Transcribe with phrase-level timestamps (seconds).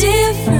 [0.00, 0.59] different.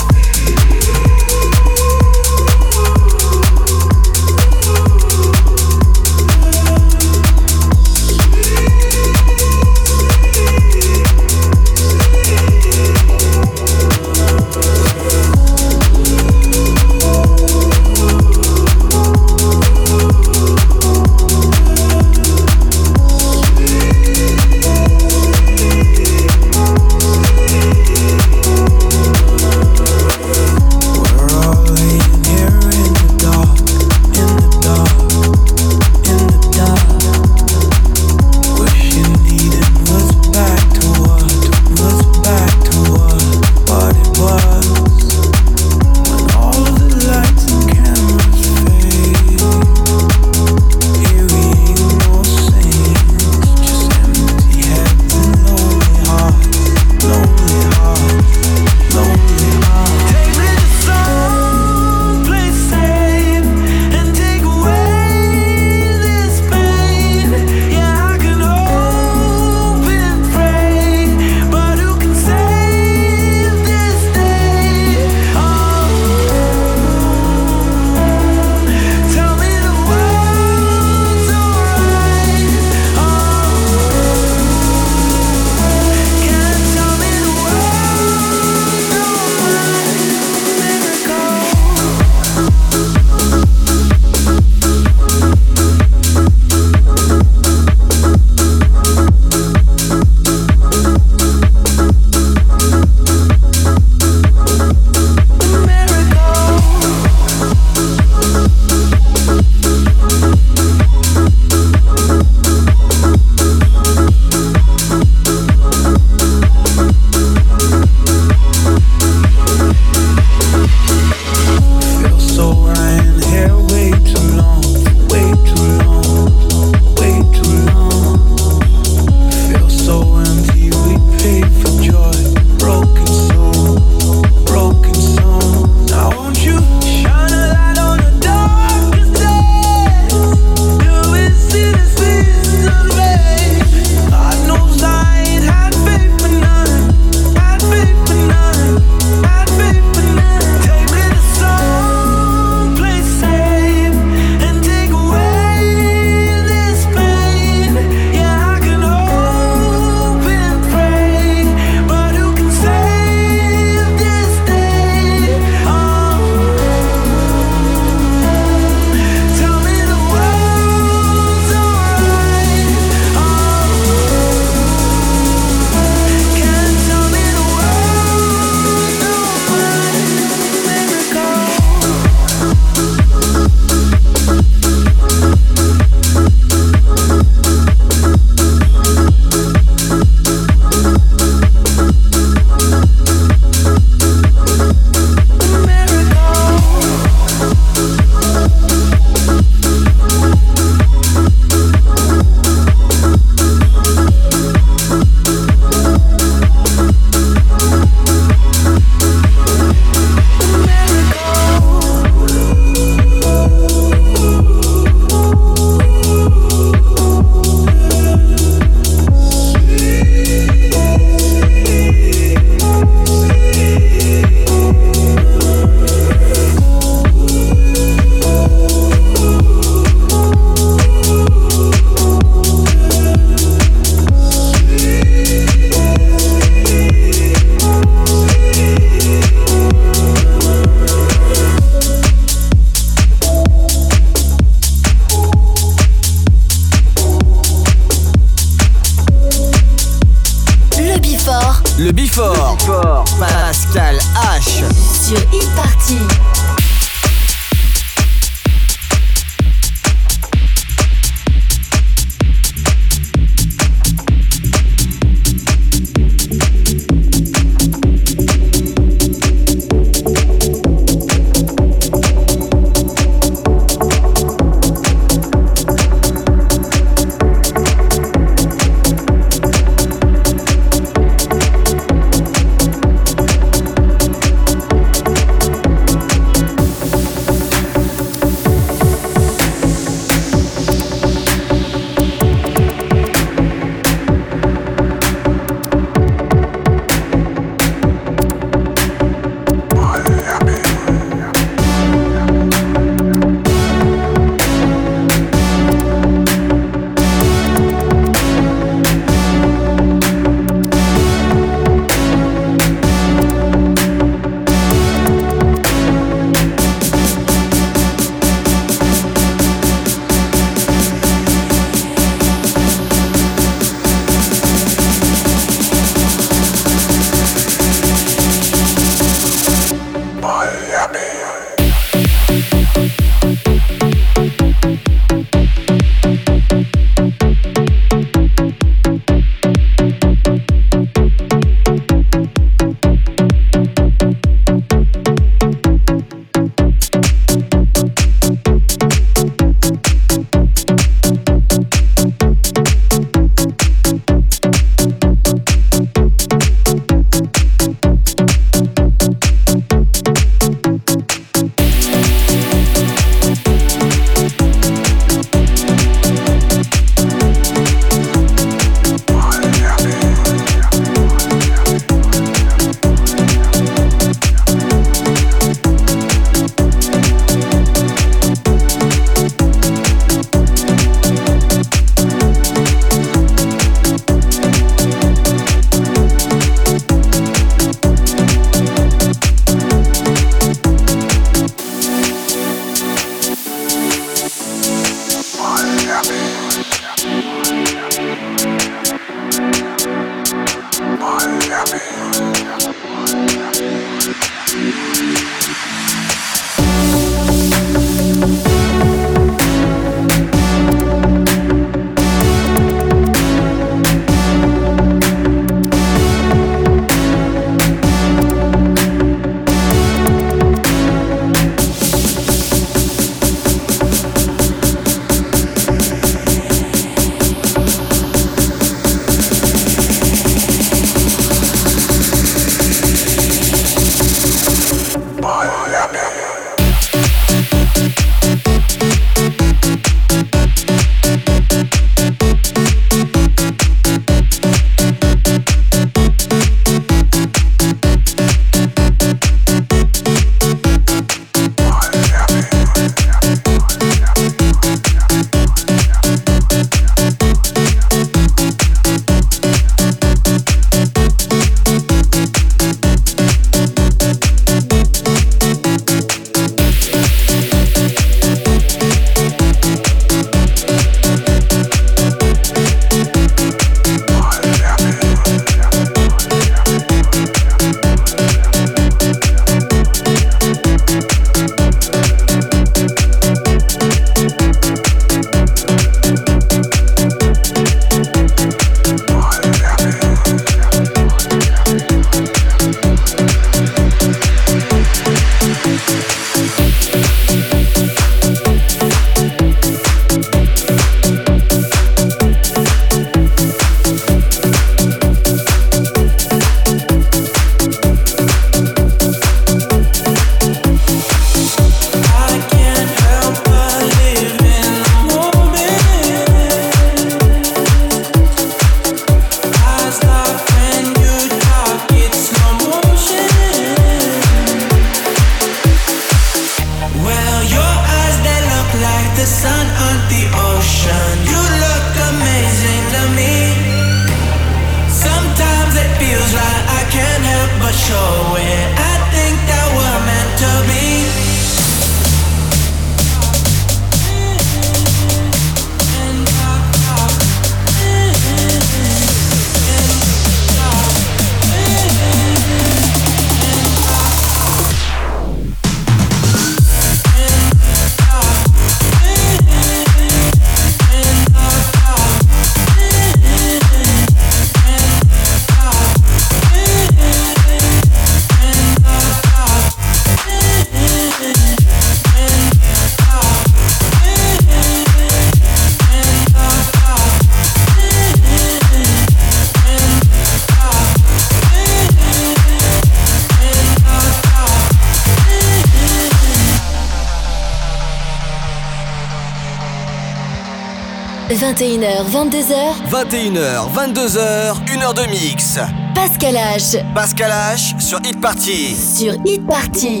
[592.32, 592.88] 22h.
[592.88, 595.58] 21h, 22h, 1h de mix.
[595.94, 596.82] Pascal H.
[596.94, 598.74] Pascal H sur Hit Party.
[598.74, 600.00] Sur Hit Party.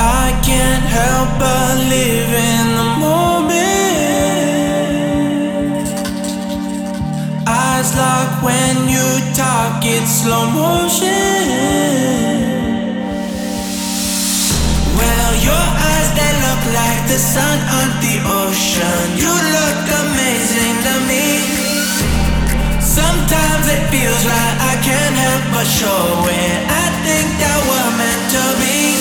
[0.00, 3.54] I can't help but live in the moment.
[7.46, 11.10] Eyes lock when you talk, it's slow motion.
[14.96, 15.83] Well, your
[16.74, 19.04] like the sun on the ocean.
[19.22, 21.26] You look amazing to me.
[22.82, 26.58] Sometimes it feels like I can't help but show it.
[26.82, 28.93] I think that we're meant to be.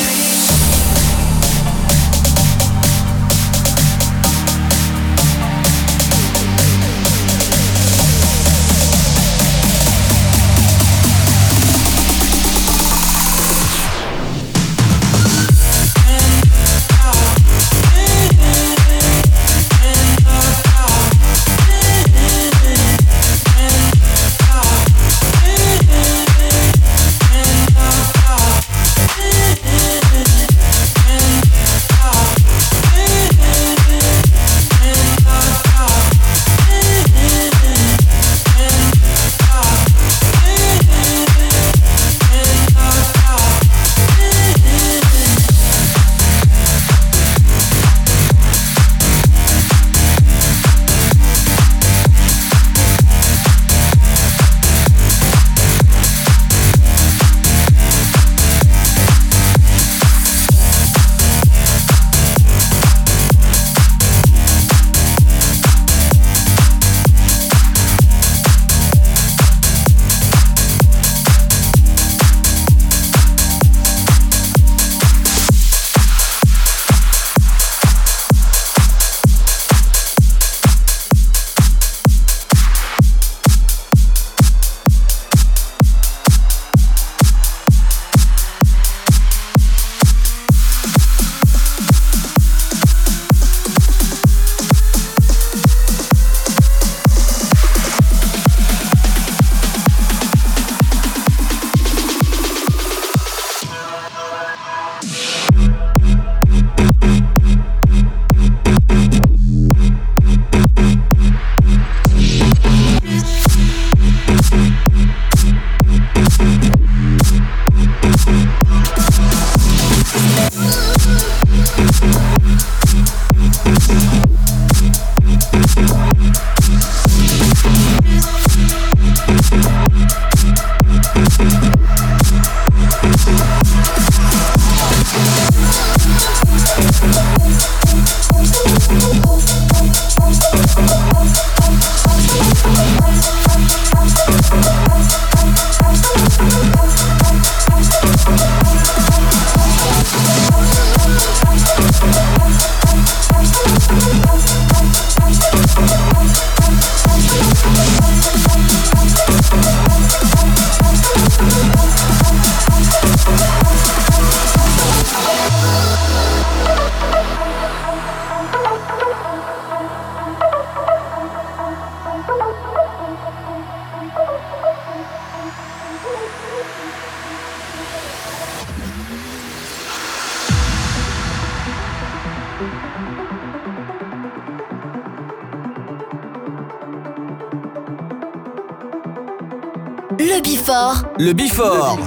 [191.33, 191.97] Le Bifort.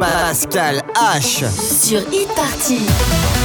[0.00, 1.44] Pascal H.
[1.50, 3.41] Sur Hit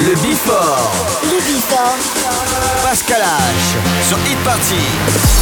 [0.00, 0.92] Le Bifort.
[1.24, 1.96] Le Bifort.
[2.84, 4.06] Pascal H.
[4.06, 5.37] Sur Hit Party.